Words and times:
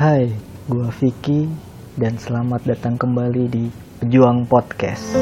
Hai, 0.00 0.32
gua 0.64 0.88
Vicky 0.96 1.44
dan 2.00 2.16
selamat 2.16 2.64
datang 2.64 2.96
kembali 2.96 3.44
di 3.52 3.68
Pejuang 4.00 4.48
Podcast. 4.48 5.12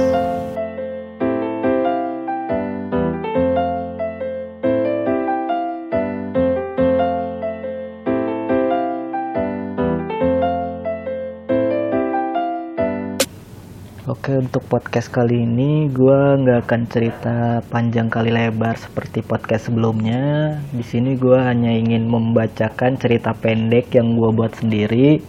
Oke, 14.28 14.44
untuk 14.44 14.68
podcast 14.68 15.08
kali 15.08 15.40
ini 15.48 15.88
gua 15.88 16.36
nggak 16.36 16.68
akan 16.68 16.82
cerita 16.84 17.64
panjang 17.72 18.12
kali 18.12 18.28
lebar 18.28 18.76
seperti 18.76 19.24
podcast 19.24 19.72
sebelumnya. 19.72 20.52
Di 20.68 20.84
sini 20.84 21.16
gua 21.16 21.48
hanya 21.48 21.72
ingin 21.72 22.04
membacakan 22.04 23.00
cerita 23.00 23.32
pendek 23.32 23.88
yang 23.96 24.20
gua 24.20 24.28
buat 24.28 24.52
sendiri. 24.52 25.24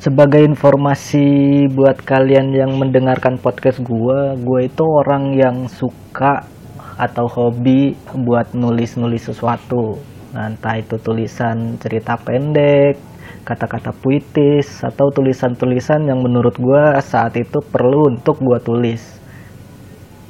Sebagai 0.00 0.40
informasi 0.48 1.68
buat 1.76 2.00
kalian 2.00 2.56
yang 2.56 2.72
mendengarkan 2.80 3.36
podcast 3.36 3.84
gua, 3.84 4.32
gua 4.32 4.64
itu 4.64 4.84
orang 4.88 5.36
yang 5.36 5.68
suka 5.68 6.48
atau 6.96 7.28
hobi 7.28 7.92
buat 8.16 8.56
nulis-nulis 8.56 9.28
sesuatu. 9.28 10.00
Nah, 10.32 10.48
entah 10.48 10.80
itu 10.80 10.96
tulisan 10.96 11.76
cerita 11.76 12.16
pendek, 12.16 13.11
kata-kata 13.42 13.90
puitis 13.90 14.82
atau 14.86 15.10
tulisan-tulisan 15.10 16.06
yang 16.06 16.22
menurut 16.22 16.54
gue 16.58 16.84
saat 17.02 17.34
itu 17.34 17.58
perlu 17.62 18.14
untuk 18.14 18.38
gue 18.38 18.58
tulis. 18.62 19.02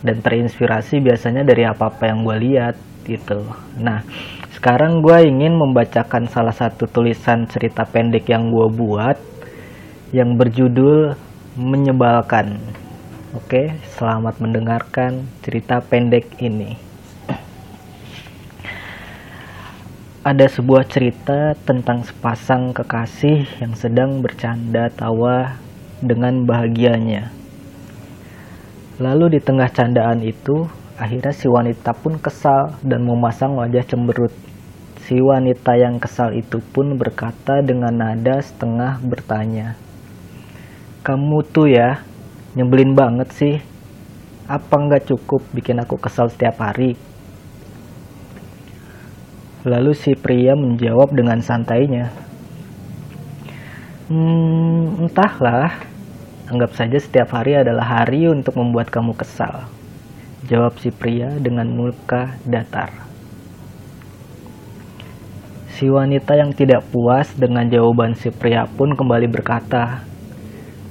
Dan 0.02 0.19
terinspirasi 0.19 0.98
biasanya 0.98 1.47
dari 1.47 1.62
apa-apa 1.62 2.11
yang 2.11 2.27
gue 2.27 2.37
lihat 2.43 2.75
gitu. 3.07 3.47
Nah 3.79 4.02
sekarang 4.57 4.98
gue 5.01 5.29
ingin 5.29 5.55
membacakan 5.55 6.27
salah 6.27 6.55
satu 6.55 6.91
tulisan 6.91 7.47
cerita 7.47 7.87
pendek 7.87 8.27
yang 8.27 8.51
gue 8.51 8.69
buat 8.73 9.16
yang 10.10 10.35
berjudul 10.35 11.15
menyebalkan. 11.54 12.59
Oke 13.32 13.79
selamat 13.95 14.43
mendengarkan 14.43 15.24
cerita 15.41 15.80
pendek 15.80 16.37
ini 16.43 16.91
ada 20.23 20.46
sebuah 20.46 20.87
cerita 20.87 21.51
tentang 21.66 22.06
sepasang 22.06 22.70
kekasih 22.70 23.42
yang 23.59 23.74
sedang 23.74 24.23
bercanda 24.23 24.87
tawa 24.95 25.59
dengan 25.98 26.46
bahagianya. 26.46 27.34
Lalu 29.02 29.34
di 29.34 29.40
tengah 29.42 29.66
candaan 29.66 30.23
itu, 30.23 30.70
akhirnya 30.95 31.34
si 31.34 31.51
wanita 31.51 31.90
pun 31.98 32.23
kesal 32.23 32.79
dan 32.87 33.02
memasang 33.02 33.59
wajah 33.59 33.82
cemberut. 33.82 34.30
Si 35.02 35.18
wanita 35.18 35.74
yang 35.74 35.98
kesal 35.98 36.38
itu 36.38 36.62
pun 36.70 36.95
berkata 36.95 37.59
dengan 37.59 37.90
nada 37.90 38.38
setengah 38.38 39.02
bertanya, 39.02 39.74
"Kamu 41.02 41.42
tuh 41.51 41.66
ya, 41.66 41.98
nyebelin 42.54 42.95
banget 42.95 43.29
sih. 43.34 43.57
Apa 44.46 44.86
nggak 44.86 45.10
cukup 45.10 45.42
bikin 45.51 45.82
aku 45.82 45.98
kesal 45.98 46.30
setiap 46.30 46.62
hari?" 46.62 46.95
Lalu 49.63 49.95
si 49.95 50.18
pria 50.18 50.59
menjawab 50.59 51.15
dengan 51.15 51.38
santainya. 51.38 52.10
Hmm, 54.10 55.07
entahlah. 55.07 55.87
Anggap 56.51 56.74
saja 56.74 56.99
setiap 56.99 57.30
hari 57.30 57.54
adalah 57.54 58.02
hari 58.02 58.27
untuk 58.27 58.59
membuat 58.59 58.91
kamu 58.91 59.15
kesal. 59.15 59.71
Jawab 60.51 60.82
si 60.82 60.91
pria 60.91 61.30
dengan 61.38 61.71
muka 61.71 62.35
datar. 62.43 63.07
Si 65.78 65.87
wanita 65.87 66.34
yang 66.34 66.50
tidak 66.50 66.82
puas 66.91 67.31
dengan 67.38 67.62
jawaban 67.71 68.19
si 68.19 68.34
pria 68.34 68.66
pun 68.66 68.99
kembali 68.99 69.31
berkata, 69.31 70.03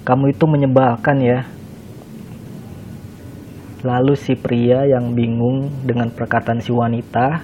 "Kamu 0.08 0.31
itu 0.31 0.47
menyebalkan 0.47 1.19
ya." 1.19 1.44
Lalu 3.83 4.16
si 4.16 4.40
pria 4.40 4.88
yang 4.88 5.12
bingung 5.12 5.68
dengan 5.84 6.07
perkataan 6.07 6.63
si 6.63 6.72
wanita 6.72 7.44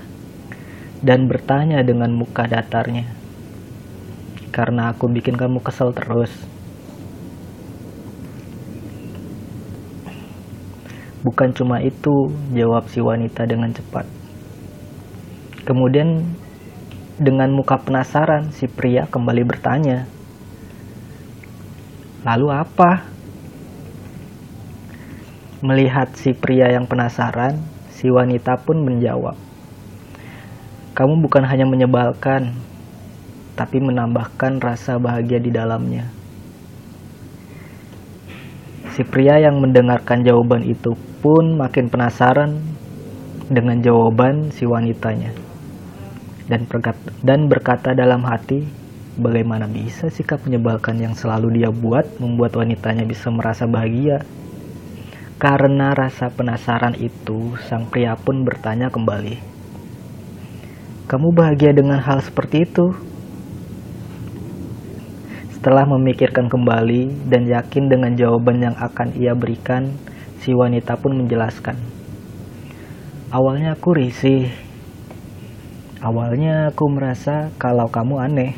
dan 1.02 1.30
bertanya 1.30 1.86
dengan 1.86 2.10
muka 2.14 2.50
datarnya. 2.50 3.06
Karena 4.50 4.90
aku 4.90 5.06
bikin 5.12 5.38
kamu 5.38 5.62
kesel 5.62 5.94
terus. 5.94 6.34
Bukan 11.22 11.52
cuma 11.54 11.84
itu, 11.84 12.32
jawab 12.56 12.88
si 12.88 13.04
wanita 13.04 13.44
dengan 13.44 13.70
cepat. 13.76 14.08
Kemudian 15.68 16.24
dengan 17.20 17.52
muka 17.52 17.76
penasaran, 17.76 18.56
si 18.56 18.66
pria 18.72 19.04
kembali 19.06 19.44
bertanya. 19.44 20.08
Lalu 22.24 22.48
apa? 22.50 22.92
Melihat 25.60 26.16
si 26.16 26.32
pria 26.32 26.72
yang 26.72 26.88
penasaran, 26.88 27.60
si 27.92 28.08
wanita 28.08 28.62
pun 28.64 28.86
menjawab. 28.88 29.36
Kamu 30.98 31.22
bukan 31.22 31.46
hanya 31.46 31.70
menyebalkan, 31.70 32.58
tapi 33.54 33.78
menambahkan 33.78 34.58
rasa 34.58 34.98
bahagia 34.98 35.38
di 35.38 35.54
dalamnya. 35.54 36.10
Si 38.98 39.06
pria 39.06 39.38
yang 39.38 39.62
mendengarkan 39.62 40.26
jawaban 40.26 40.66
itu 40.66 40.98
pun 41.22 41.54
makin 41.54 41.94
penasaran 41.94 42.58
dengan 43.46 43.78
jawaban 43.78 44.50
si 44.50 44.66
wanitanya. 44.66 45.38
Dan 46.50 46.66
berkata, 46.66 47.14
dan 47.22 47.46
berkata 47.46 47.94
dalam 47.94 48.26
hati, 48.26 48.66
bagaimana 49.22 49.70
bisa 49.70 50.10
sikap 50.10 50.42
menyebalkan 50.50 50.98
yang 50.98 51.14
selalu 51.14 51.62
dia 51.62 51.70
buat 51.70 52.18
membuat 52.18 52.58
wanitanya 52.58 53.06
bisa 53.06 53.30
merasa 53.30 53.70
bahagia? 53.70 54.26
Karena 55.38 55.94
rasa 55.94 56.34
penasaran 56.34 56.98
itu, 56.98 57.54
sang 57.70 57.86
pria 57.86 58.18
pun 58.18 58.42
bertanya 58.42 58.90
kembali, 58.90 59.57
kamu 61.08 61.32
bahagia 61.32 61.72
dengan 61.72 62.04
hal 62.04 62.20
seperti 62.20 62.68
itu? 62.68 62.92
Setelah 65.56 65.88
memikirkan 65.88 66.52
kembali 66.52 67.32
dan 67.32 67.48
yakin 67.48 67.88
dengan 67.88 68.12
jawaban 68.12 68.60
yang 68.60 68.76
akan 68.76 69.16
ia 69.16 69.32
berikan, 69.32 69.96
si 70.44 70.52
wanita 70.52 71.00
pun 71.00 71.16
menjelaskan. 71.16 71.80
Awalnya 73.32 73.80
aku 73.80 73.96
risih. 73.96 74.52
Awalnya 76.04 76.76
aku 76.76 76.84
merasa 76.92 77.56
kalau 77.56 77.88
kamu 77.88 78.28
aneh. 78.28 78.52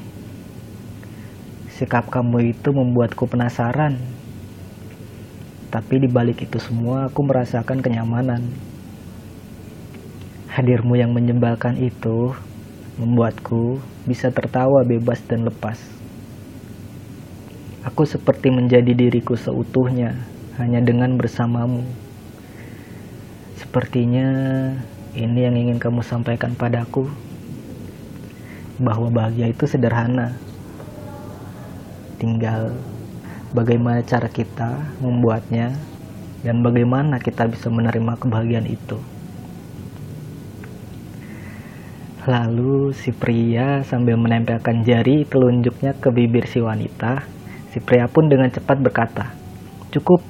Sikap 1.70 2.10
kamu 2.10 2.50
itu 2.58 2.74
membuatku 2.74 3.30
penasaran. 3.30 3.94
Tapi 5.70 6.02
di 6.02 6.10
balik 6.10 6.50
itu 6.50 6.58
semua 6.58 7.14
aku 7.14 7.22
merasakan 7.30 7.78
kenyamanan. 7.78 8.42
Hadirmu 10.50 10.98
yang 10.98 11.14
menyebalkan 11.14 11.78
itu 11.78 12.34
membuatku 12.98 13.78
bisa 14.10 14.34
tertawa 14.34 14.82
bebas 14.82 15.22
dan 15.30 15.46
lepas. 15.46 15.78
Aku 17.86 18.04
seperti 18.04 18.50
menjadi 18.50 18.92
diriku 18.92 19.38
seutuhnya 19.38 20.18
hanya 20.58 20.82
dengan 20.82 21.16
bersamamu. 21.16 21.86
Sepertinya 23.62 24.26
ini 25.14 25.40
yang 25.46 25.56
ingin 25.56 25.78
kamu 25.78 26.02
sampaikan 26.02 26.58
padaku. 26.58 27.06
Bahwa 28.82 29.14
bahagia 29.14 29.54
itu 29.54 29.70
sederhana. 29.70 30.34
Tinggal 32.18 32.74
bagaimana 33.54 34.02
cara 34.02 34.28
kita 34.28 34.98
membuatnya 34.98 35.78
dan 36.42 36.66
bagaimana 36.66 37.22
kita 37.22 37.48
bisa 37.48 37.70
menerima 37.70 38.18
kebahagiaan 38.18 38.68
itu. 38.68 39.00
Lalu 42.30 42.94
si 42.94 43.10
pria 43.10 43.82
sambil 43.82 44.14
menempelkan 44.14 44.86
jari 44.86 45.26
telunjuknya 45.26 45.98
ke 45.98 46.14
bibir 46.14 46.46
si 46.46 46.62
wanita, 46.62 47.26
si 47.74 47.82
pria 47.82 48.06
pun 48.06 48.30
dengan 48.30 48.54
cepat 48.54 48.78
berkata, 48.78 49.34
"Cukup." 49.90 50.22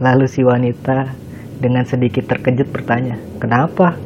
Lalu 0.00 0.24
si 0.24 0.40
wanita 0.40 1.12
dengan 1.60 1.84
sedikit 1.84 2.24
terkejut 2.32 2.72
bertanya, 2.72 3.20
"Kenapa?" 3.36 4.00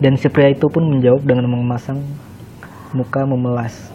Dan 0.00 0.16
si 0.16 0.32
pria 0.32 0.48
itu 0.48 0.64
pun 0.72 0.88
menjawab 0.88 1.28
dengan 1.28 1.52
memasang 1.52 2.00
muka 2.96 3.28
memelas. 3.28 3.92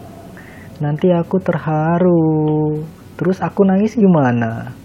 Nanti 0.77 1.09
aku 1.09 1.41
terharu. 1.41 2.85
Terus 3.17 3.41
aku 3.41 3.65
nangis 3.65 3.97
gimana? 3.97 4.82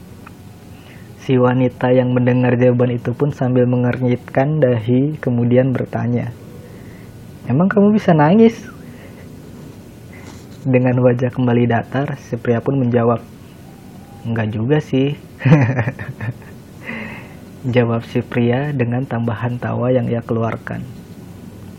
Si 1.28 1.36
wanita 1.36 1.92
yang 1.92 2.16
mendengar 2.16 2.56
jawaban 2.56 2.96
itu 2.96 3.12
pun 3.12 3.28
sambil 3.28 3.68
mengernyitkan 3.68 4.64
dahi 4.64 5.20
kemudian 5.20 5.76
bertanya, 5.76 6.32
Emang 7.44 7.68
kamu 7.68 7.92
bisa 7.92 8.16
nangis? 8.16 8.56
Dengan 10.64 10.96
wajah 11.04 11.28
kembali 11.28 11.68
datar, 11.68 12.16
si 12.16 12.40
pria 12.40 12.64
pun 12.64 12.80
menjawab, 12.80 13.20
Enggak 14.24 14.56
juga 14.56 14.80
sih. 14.80 15.20
Jawab 17.76 18.08
si 18.08 18.24
pria 18.24 18.72
dengan 18.72 19.04
tambahan 19.04 19.60
tawa 19.60 19.92
yang 19.92 20.08
ia 20.08 20.24
keluarkan. 20.24 20.80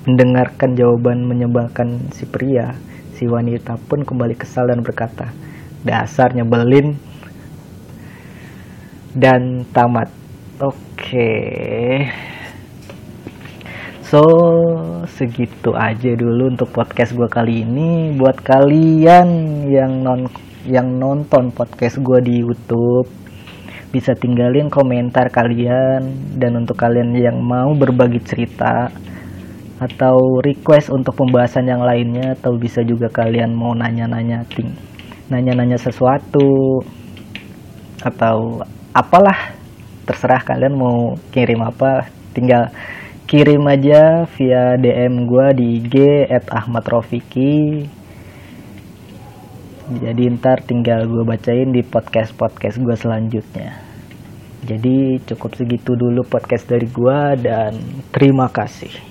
mendengarkan 0.05 0.77
jawaban 0.77 1.25
menyebalkan 1.25 2.13
si 2.13 2.29
pria 2.29 2.77
si 3.17 3.25
wanita 3.25 3.81
pun 3.89 4.05
kembali 4.05 4.37
kesal 4.37 4.69
dan 4.69 4.85
berkata 4.85 5.33
dasar 5.81 6.37
nyebelin 6.37 7.08
dan 9.19 9.67
tamat. 9.75 10.07
Oke. 10.63 10.87
Okay. 10.95 11.95
so 14.09 14.23
segitu 15.05 15.69
aja 15.77 16.17
dulu 16.17 16.49
untuk 16.49 16.71
podcast 16.71 17.11
gue 17.11 17.27
kali 17.27 17.67
ini. 17.67 18.15
Buat 18.15 18.39
kalian 18.41 19.27
yang 19.67 19.99
non 19.99 20.25
yang 20.63 20.87
nonton 20.95 21.51
podcast 21.51 21.99
gue 21.99 22.19
di 22.23 22.39
YouTube 22.39 23.11
bisa 23.91 24.15
tinggalin 24.15 24.71
komentar 24.71 25.27
kalian. 25.27 26.33
Dan 26.39 26.63
untuk 26.63 26.79
kalian 26.79 27.11
yang 27.11 27.37
mau 27.43 27.75
berbagi 27.75 28.23
cerita 28.23 28.87
atau 29.79 30.15
request 30.43 30.91
untuk 30.91 31.15
pembahasan 31.15 31.67
yang 31.67 31.83
lainnya 31.83 32.35
atau 32.35 32.55
bisa 32.59 32.83
juga 32.83 33.07
kalian 33.07 33.55
mau 33.55 33.71
nanya-nanya 33.71 34.43
ting 34.51 34.75
nanya-nanya 35.31 35.79
sesuatu 35.79 36.83
atau 38.03 38.59
apalah 38.95 39.53
terserah 40.05 40.41
kalian 40.41 40.73
mau 40.73 41.17
kirim 41.29 41.61
apa 41.61 42.09
tinggal 42.33 42.73
kirim 43.29 43.61
aja 43.69 44.25
via 44.37 44.73
DM 44.77 45.29
gua 45.29 45.53
di 45.53 45.81
IG 45.81 46.25
@ahmadrofiki 46.49 47.85
jadi 49.89 50.29
ntar 50.37 50.61
tinggal 50.69 51.09
gue 51.09 51.25
bacain 51.25 51.73
di 51.73 51.81
podcast 51.81 52.37
podcast 52.37 52.77
gue 52.77 52.93
selanjutnya. 52.93 53.73
Jadi 54.61 55.17
cukup 55.25 55.57
segitu 55.57 55.97
dulu 55.97 56.21
podcast 56.29 56.69
dari 56.69 56.85
gue 56.85 57.19
dan 57.41 57.73
terima 58.13 58.53
kasih 58.53 59.08